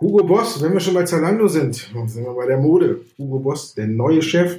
[0.00, 3.00] Hugo Boss, wenn wir schon bei Zalando sind, sind wir bei der Mode.
[3.16, 4.58] Hugo Boss, der neue Chef,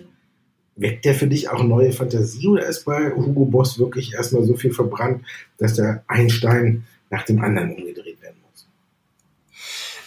[0.75, 4.56] weckt der für dich auch neue Fantasie oder ist bei Hugo Boss wirklich erstmal so
[4.56, 5.23] viel verbrannt,
[5.58, 8.14] dass der ein Stein nach dem anderen umgedreht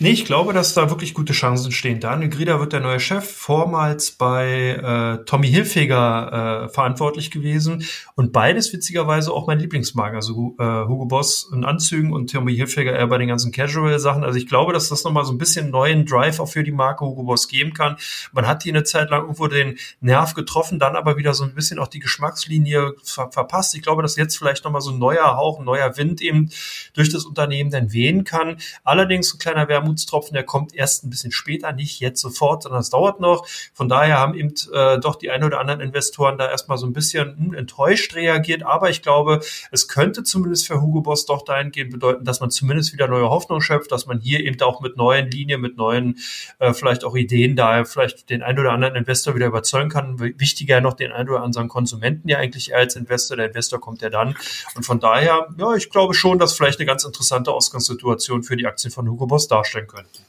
[0.00, 1.98] Nee, ich glaube, dass da wirklich gute Chancen stehen.
[1.98, 4.76] Daniel Grieder wird der neue Chef, vormals bei
[5.20, 7.84] äh, Tommy Hilfiger äh, verantwortlich gewesen
[8.14, 12.92] und beides witzigerweise auch mein Lieblingsmarken, also äh, Hugo Boss in Anzügen und Tommy Hilfiger
[12.92, 14.22] eher bei den ganzen Casual-Sachen.
[14.22, 17.04] Also ich glaube, dass das nochmal so ein bisschen neuen Drive auch für die Marke
[17.04, 17.96] Hugo Boss geben kann.
[18.30, 21.54] Man hat die eine Zeit lang irgendwo den Nerv getroffen, dann aber wieder so ein
[21.54, 23.74] bisschen auch die Geschmackslinie ver verpasst.
[23.74, 26.50] Ich glaube, dass jetzt vielleicht nochmal so ein neuer Hauch, ein neuer Wind eben
[26.92, 28.58] durch das Unternehmen dann wehen kann.
[28.84, 32.80] Allerdings ein kleiner Wermut Wermutstropfen, der kommt erst ein bisschen später, nicht jetzt sofort, sondern
[32.80, 33.46] es dauert noch.
[33.72, 36.92] Von daher haben eben äh, doch die ein oder anderen Investoren da erstmal so ein
[36.92, 38.62] bisschen hm, enttäuscht reagiert.
[38.62, 42.92] Aber ich glaube, es könnte zumindest für Hugo Boss doch dahingehend bedeuten, dass man zumindest
[42.92, 46.18] wieder neue Hoffnung schöpft, dass man hier eben auch mit neuen Linien, mit neuen
[46.58, 50.18] äh, vielleicht auch Ideen da vielleicht den ein oder anderen Investor wieder überzeugen kann.
[50.18, 53.36] Wichtiger noch den ein oder anderen Konsumenten ja eigentlich als Investor.
[53.36, 54.36] Der Investor kommt ja dann.
[54.74, 58.66] Und von daher, ja, ich glaube schon, dass vielleicht eine ganz interessante Ausgangssituation für die
[58.66, 60.24] Aktien von Hugo Boss darstellt vorstellen könnten.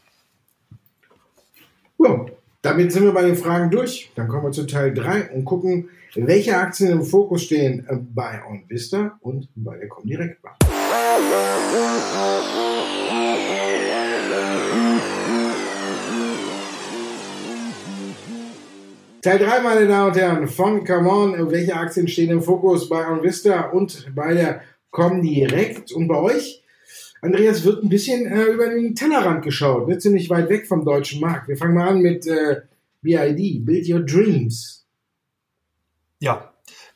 [1.99, 2.25] Ja,
[2.61, 4.11] damit sind wir bei den Fragen durch.
[4.15, 9.17] Dann kommen wir zu Teil 3 und gucken, welche Aktien im Fokus stehen bei OnVista
[9.21, 10.55] und bei der Comdirect Bank.
[19.21, 21.51] Teil 3, meine Damen und Herren, von Come On.
[21.51, 25.91] Welche Aktien stehen im Fokus bei OnVista und bei der Comdirect?
[25.91, 26.63] Und bei euch
[27.21, 29.97] Andreas wird ein bisschen äh, über den Tellerrand geschaut, ne?
[29.97, 31.47] ziemlich weit weg vom deutschen Markt.
[31.47, 32.61] Wir fangen mal an mit äh,
[33.01, 34.87] BID, Build Your Dreams.
[36.19, 36.48] Ja,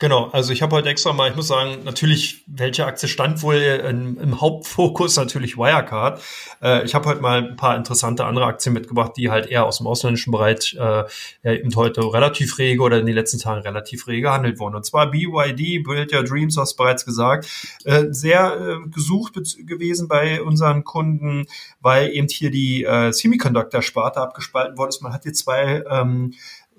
[0.03, 3.55] Genau, also ich habe heute extra mal, ich muss sagen, natürlich, welche Aktie stand wohl
[3.55, 5.15] in, im Hauptfokus?
[5.23, 6.21] Natürlich Wirecard.
[6.61, 9.77] Äh, ich habe heute mal ein paar interessante andere Aktien mitgebracht, die halt eher aus
[9.77, 11.05] dem ausländischen Bereich äh,
[11.43, 14.75] ja, eben heute relativ rege oder in den letzten Tagen relativ rege gehandelt wurden.
[14.75, 17.47] Und zwar BYD, Build Your Dreams, hast bereits gesagt,
[17.85, 19.35] äh, sehr äh, gesucht
[19.65, 21.45] gewesen bei unseren Kunden,
[21.79, 25.01] weil eben hier die äh, Semiconductor-Sparte abgespalten worden ist.
[25.01, 26.33] Man hat hier zwei ähm,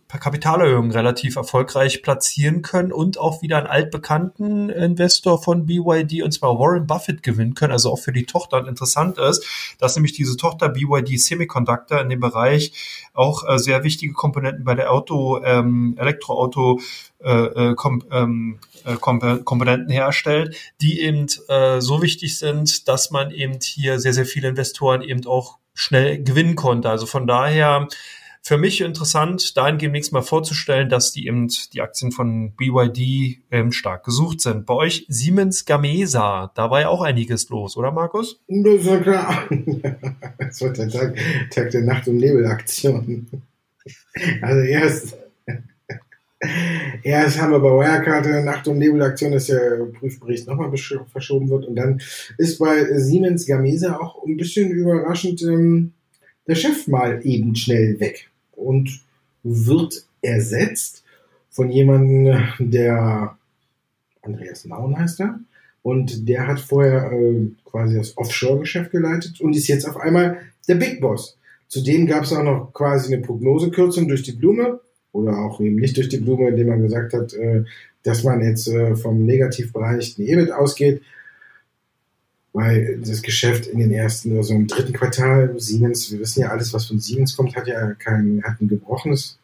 [0.09, 6.59] Kapitalerhöhungen relativ erfolgreich platzieren können und auch wieder einen altbekannten Investor von BYD, und zwar
[6.59, 7.73] Warren Buffett, gewinnen können.
[7.73, 9.45] Also auch für die Tochter interessant ist,
[9.79, 12.73] dass nämlich diese Tochter BYD Semiconductor in dem Bereich
[13.13, 16.81] auch äh, sehr wichtige Komponenten bei der Auto, ähm, Elektroauto
[17.23, 23.31] äh, äh kom, ähm, äh, Komponenten herstellt, die eben äh, so wichtig sind, dass man
[23.31, 26.89] eben hier sehr, sehr viele Investoren eben auch schnell gewinnen konnte.
[26.89, 27.89] Also von daher
[28.47, 33.73] für mich interessant, dahingehend nächstes Mal vorzustellen, dass die eben die Aktien von BYD ähm,
[33.73, 34.67] stark gesucht sind.
[34.67, 38.43] Bei euch Siemens Gamesa, da war ja auch einiges los, oder Markus?
[38.47, 39.49] Das ist ja klar.
[40.39, 41.17] das wird der Tag,
[41.51, 43.29] Tag der Nacht- und Nebelaktion.
[44.43, 45.17] Also erst,
[47.03, 50.71] erst haben wir bei Wirecard eine Nacht- und Nebelaktion, dass der Prüfbericht nochmal
[51.11, 51.65] verschoben wird.
[51.65, 51.99] Und dann
[52.37, 55.95] ist bei Siemens Gamesa auch ein bisschen überraschend ähm,
[56.47, 59.01] der Chef mal eben schnell weg und
[59.43, 61.05] wird ersetzt
[61.51, 63.37] von jemandem, der
[64.23, 65.39] Andreas Naun heißt er.
[65.83, 70.77] Und der hat vorher äh, quasi das Offshore-Geschäft geleitet und ist jetzt auf einmal der
[70.77, 71.37] Big Boss.
[71.69, 74.81] Zudem gab es auch noch quasi eine Prognosekürzung durch die Blume
[75.13, 77.65] oder auch eben nicht durch die Blume, indem man gesagt hat, äh,
[78.03, 81.03] dass man jetzt äh, vom negativ bereinigten EBIT ausgeht,
[82.55, 86.73] weil das Geschäft in den ersten, also im dritten Quartal, Siemens, wir wissen ja alles,
[86.73, 89.39] was von Siemens kommt, hat ja kein, hat ein gebrochenes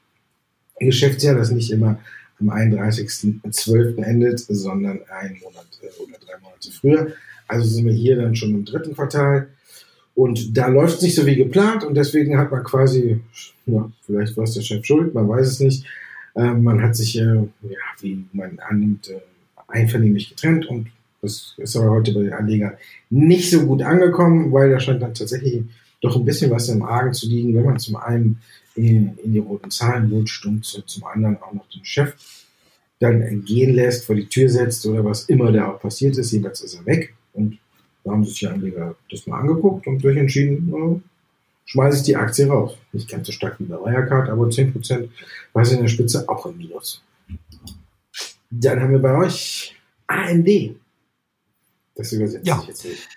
[0.79, 1.99] Geschäftsjahr, das nicht immer
[2.39, 4.01] am 31.12.
[4.03, 7.13] endet, sondern einen Monat äh, oder drei Monate früher.
[7.49, 9.49] Also sind wir hier dann schon im dritten Quartal.
[10.15, 13.21] Und da läuft es nicht so wie geplant und deswegen hat man quasi,
[13.67, 15.85] ja, vielleicht war es der Chef schuld, man weiß es nicht.
[16.37, 19.21] Ähm, man hat sich, äh, ja, wie man annimmt, äh,
[19.67, 20.89] einvernehmlich getrennt und
[21.23, 22.75] das ist aber heute bei den Anlegern
[23.11, 25.65] nicht so gut angekommen, weil da scheint dann tatsächlich
[26.01, 28.41] doch ein bisschen was im Argen zu liegen, wenn man zum einen
[28.75, 32.15] in, in die roten Zahlen rutscht und zum anderen auch noch den Chef
[33.01, 36.33] dann gehen lässt, vor die Tür setzt oder was immer da auch passiert ist.
[36.33, 37.59] Jedenfalls ist er weg und
[38.05, 41.03] da haben sich die Anleger das mal angeguckt und durch entschieden,
[41.67, 42.77] schmeiße ich die Aktie raus.
[42.93, 45.09] Nicht ganz so stark wie bei Wirecard, aber 10%
[45.53, 47.03] war es in der Spitze auch im Minus.
[48.51, 50.77] Dann haben wir bei euch AMD.
[52.01, 52.59] Das übersetzt ja.
[52.59, 53.09] sich jetzt nicht.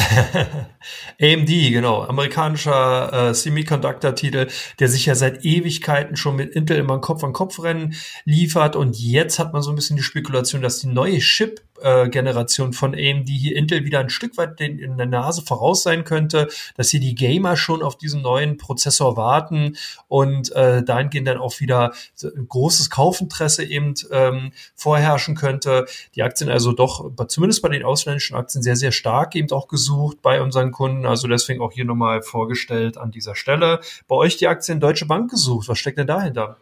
[1.20, 7.00] AMD, genau, amerikanischer äh, Semiconductor-Titel, der sich ja seit Ewigkeiten schon mit Intel immer ein
[7.00, 8.76] Kopf-an-Kopf-Rennen liefert.
[8.76, 11.60] Und jetzt hat man so ein bisschen die Spekulation, dass die neue Chip
[12.10, 16.48] Generation von AMD hier Intel wieder ein Stück weit in der Nase voraus sein könnte,
[16.76, 21.58] dass hier die Gamer schon auf diesen neuen Prozessor warten und äh, dahingehend dann auch
[21.58, 21.94] wieder
[22.48, 25.86] großes Kaufinteresse eben ähm, vorherrschen könnte.
[26.14, 29.89] Die Aktien also doch, zumindest bei den ausländischen Aktien, sehr, sehr stark eben auch gesucht
[30.22, 31.06] bei unseren Kunden.
[31.06, 33.80] Also deswegen auch hier nochmal vorgestellt an dieser Stelle.
[34.08, 35.68] Bei euch die Aktien Deutsche Bank gesucht.
[35.68, 36.56] Was steckt denn dahinter?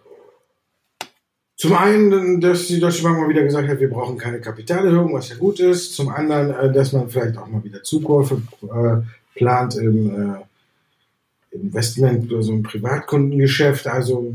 [1.57, 5.29] Zum einen, dass die Deutsche Bank mal wieder gesagt hat, wir brauchen keine Kapitalerhöhung, was
[5.29, 5.95] ja gut ist.
[5.95, 12.33] Zum anderen, äh, dass man vielleicht auch mal wieder Zukäufe äh, plant im äh, Investment,
[12.33, 13.87] also im Privatkundengeschäft.
[13.89, 14.35] Also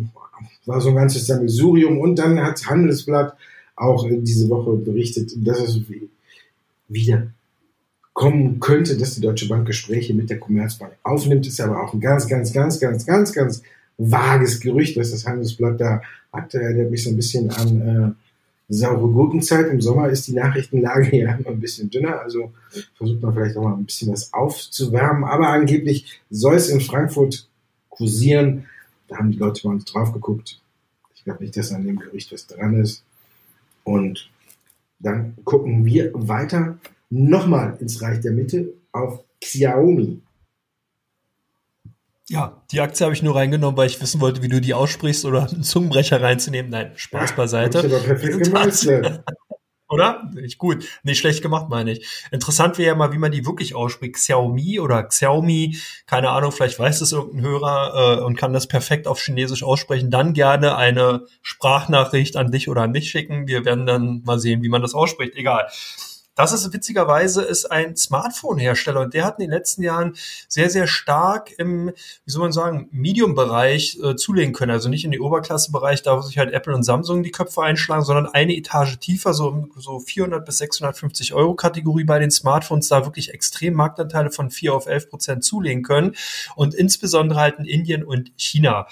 [0.65, 1.99] war so ein ganzes Sammelsurium.
[1.99, 3.35] Und dann hat Handelsblatt
[3.75, 5.79] auch diese Woche berichtet, dass es
[6.87, 7.27] wieder
[8.13, 11.47] kommen könnte, dass die Deutsche Bank Gespräche mit der Commerzbank aufnimmt.
[11.47, 13.63] Ist aber auch ein ganz, ganz, ganz, ganz, ganz, ganz
[13.97, 16.53] vages Gerücht, dass das Handelsblatt da hat.
[16.53, 19.67] Äh, der hat mich so ein bisschen an äh, saure Gurkenzeit.
[19.67, 22.51] Im Sommer ist die Nachrichtenlage ja immer ein bisschen dünner, also
[22.95, 25.23] versucht man vielleicht auch mal ein bisschen was aufzuwärmen.
[25.23, 27.47] Aber angeblich soll es in Frankfurt
[27.89, 28.65] kursieren.
[29.07, 30.59] Da haben die Leute mal drauf geguckt.
[31.15, 33.03] Ich glaube nicht, dass an dem Gerücht was dran ist.
[33.83, 34.29] Und
[34.99, 36.77] dann gucken wir weiter
[37.13, 40.21] nochmal ins Reich der Mitte auf Xiaomi.
[42.29, 45.25] Ja, die Aktie habe ich nur reingenommen, weil ich wissen wollte, wie du die aussprichst
[45.25, 46.71] oder einen Zungenbrecher reinzunehmen.
[46.71, 47.79] Nein, Spaß beiseite.
[47.79, 49.23] aber perfekt gemeistert.
[49.89, 50.31] Oder?
[50.33, 50.87] Nicht gut.
[51.03, 52.07] Nicht schlecht gemacht, meine ich.
[52.31, 54.15] Interessant wäre ja mal, wie man die wirklich ausspricht.
[54.15, 55.77] Xiaomi oder Xiaomi.
[56.07, 60.09] Keine Ahnung, vielleicht weiß es irgendein Hörer äh, und kann das perfekt auf Chinesisch aussprechen.
[60.09, 63.47] Dann gerne eine Sprachnachricht an dich oder an mich schicken.
[63.47, 65.35] Wir werden dann mal sehen, wie man das ausspricht.
[65.35, 65.67] Egal.
[66.35, 70.15] Das ist witzigerweise ist ein Smartphone-Hersteller und der hat in den letzten Jahren
[70.47, 71.91] sehr, sehr stark im,
[72.25, 74.71] wie soll man sagen, Medium-Bereich äh, zulegen können.
[74.71, 78.03] Also nicht in den Oberklasse-Bereich, da wo sich halt Apple und Samsung die Köpfe einschlagen,
[78.03, 83.05] sondern eine Etage tiefer, so, so 400 bis 650 Euro Kategorie bei den Smartphones, da
[83.05, 86.15] wirklich extrem Marktanteile von 4 auf 11 Prozent zulegen können
[86.55, 88.87] und insbesondere halt in Indien und China.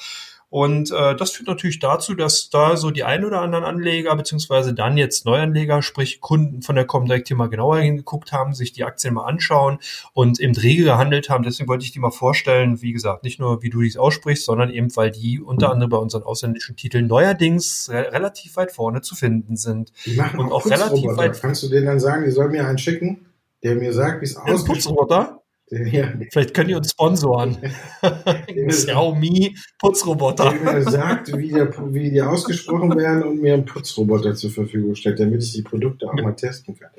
[0.52, 4.74] Und äh, das führt natürlich dazu, dass da so die ein oder anderen Anleger, beziehungsweise
[4.74, 8.84] dann jetzt Neuanleger, sprich Kunden von der Comdirect hier mal genauer hingeguckt haben, sich die
[8.84, 9.80] Aktien mal anschauen
[10.12, 11.46] und eben rege gehandelt haben.
[11.46, 14.70] Deswegen wollte ich die mal vorstellen, wie gesagt, nicht nur, wie du dies aussprichst, sondern
[14.70, 19.16] eben, weil die unter anderem bei unseren ausländischen Titeln neuerdings re relativ weit vorne zu
[19.16, 19.94] finden sind.
[20.06, 21.40] Die machen und auch, auch relativ weit.
[21.40, 23.26] Kannst du denen dann sagen, die sollen mir einen schicken,
[23.64, 25.41] der mir sagt, wie es aussieht?
[25.72, 26.12] Ja.
[26.32, 27.58] Vielleicht können die uns sponsoren.
[28.68, 30.52] Xiaomi Putzroboter.
[30.52, 34.96] Der mir sagt, wie, der, wie die ausgesprochen werden und mir einen Putzroboter zur Verfügung
[34.96, 36.90] stellt, damit ich die Produkte auch mal testen kann.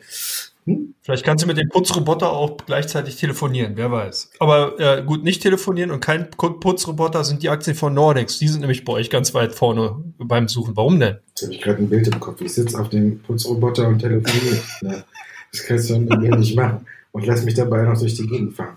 [0.65, 0.95] Hm?
[1.03, 4.31] Vielleicht kannst du mit dem Putzroboter auch gleichzeitig telefonieren, wer weiß.
[4.39, 8.39] Aber äh, gut, nicht telefonieren und kein Putzroboter sind die Aktien von Nordex.
[8.39, 10.77] Die sind nämlich bei euch ganz weit vorne beim Suchen.
[10.77, 11.19] Warum denn?
[11.29, 12.41] Jetzt habe ich gerade ein Bild im Kopf.
[12.41, 14.63] Ich sitze auf dem Putzroboter und telefoniere.
[15.53, 18.55] das kannst du mit mir nicht machen und lass mich dabei noch durch die Gegend
[18.55, 18.77] fahren.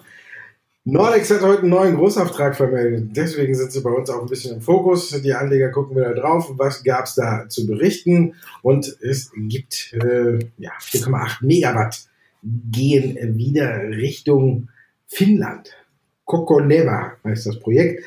[0.87, 3.09] Nordex hat heute einen neuen Großauftrag vermeldet.
[3.15, 5.09] Deswegen sind sie bei uns auch ein bisschen im Fokus.
[5.09, 6.51] Die Anleger gucken wieder drauf.
[6.57, 8.35] Was gab es da zu berichten?
[8.61, 12.05] Und es gibt äh, ja, 4,8 Megawatt
[12.43, 14.69] gehen wieder Richtung
[15.07, 15.71] Finnland.
[16.25, 18.03] Kokoneva heißt das Projekt.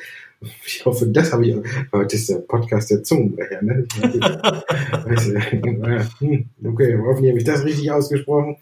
[0.65, 1.55] Ich hoffe, das habe ich.
[1.91, 3.61] Heute ist der Podcast der Zungenbrecher.
[3.61, 3.85] Ne?
[6.19, 8.55] Hm, okay, hoffentlich habe ich das richtig ausgesprochen.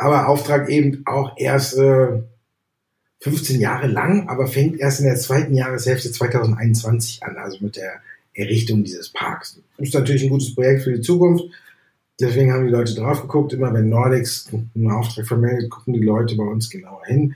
[0.00, 2.22] Aber Auftrag eben auch erst äh,
[3.20, 8.00] 15 Jahre lang, aber fängt erst in der zweiten Jahreshälfte 2021 an, also mit der
[8.32, 9.60] Errichtung dieses Parks.
[9.76, 11.44] Ist natürlich ein gutes Projekt für die Zukunft.
[12.18, 13.52] Deswegen haben die Leute drauf geguckt.
[13.52, 17.34] Immer wenn Nordex einen Auftrag vermeldet, gucken die Leute bei uns genauer hin.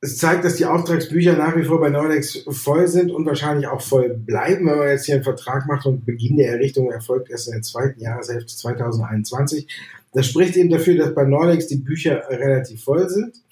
[0.00, 3.80] Es zeigt, dass die Auftragsbücher nach wie vor bei Nordex voll sind und wahrscheinlich auch
[3.80, 7.48] voll bleiben, wenn man jetzt hier einen Vertrag macht und Beginn der Errichtung erfolgt erst
[7.48, 9.66] in der zweiten Jahreshälfte 2021.
[10.12, 13.42] Das spricht eben dafür, dass bei Nordex die Bücher relativ voll sind.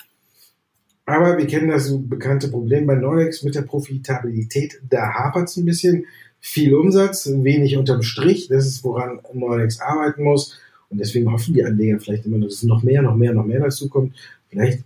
[1.04, 4.80] Aber wir kennen das bekannte Problem bei Nordex mit der Profitabilität.
[4.88, 6.06] Da hapert es ein bisschen.
[6.40, 8.48] Viel Umsatz, wenig unterm Strich.
[8.48, 10.58] Das ist, woran Nordex arbeiten muss.
[10.90, 13.60] Und deswegen hoffen die Anleger vielleicht immer, dass es noch mehr, noch mehr, noch mehr
[13.60, 14.14] dazu kommt.
[14.48, 14.84] Vielleicht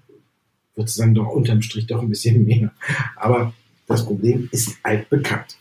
[0.87, 2.73] dann doch unterm Strich doch ein bisschen mehr.
[3.17, 3.53] Aber
[3.87, 5.57] das Problem ist altbekannt.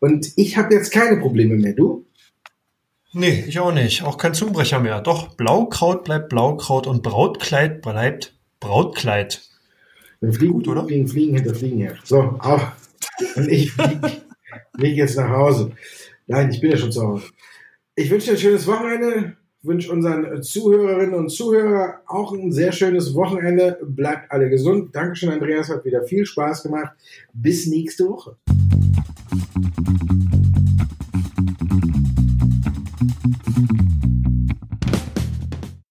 [0.00, 1.72] Und ich habe jetzt keine Probleme mehr.
[1.72, 2.04] Du?
[3.12, 4.02] Nee, ich auch nicht.
[4.02, 5.00] Auch kein Zungenbrecher mehr.
[5.00, 9.42] Doch, Blaukraut bleibt Blaukraut und Brautkleid bleibt Brautkleid.
[10.20, 10.84] Dann fliegen, Gut, oder?
[10.84, 11.96] Fliegen, fliegen hinter Fliegen her.
[12.04, 12.72] So, auch.
[13.36, 14.22] Und ich fliege
[14.76, 15.72] flieg jetzt nach Hause.
[16.26, 17.24] Nein, ich bin ja schon zu Hause.
[17.94, 19.36] Ich wünsche dir ein schönes Wochenende.
[19.68, 23.78] Wünsche unseren Zuhörerinnen und Zuhörern auch ein sehr schönes Wochenende.
[23.82, 24.96] Bleibt alle gesund.
[24.96, 25.68] Dankeschön, Andreas.
[25.68, 26.92] Hat wieder viel Spaß gemacht.
[27.34, 28.36] Bis nächste Woche.